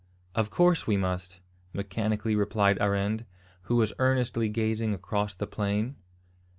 "Of 0.33 0.49
course 0.49 0.87
we 0.87 0.97
must," 0.97 1.41
mechanically 1.73 2.35
replied 2.35 2.79
Arend, 2.81 3.23
who 3.65 3.75
was 3.75 3.93
earnestly 3.99 4.49
gazing 4.49 4.95
across 4.95 5.35
the 5.35 5.45
plain. 5.45 5.95